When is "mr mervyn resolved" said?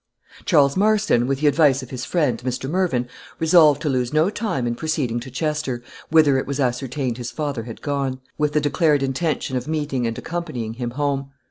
2.43-3.83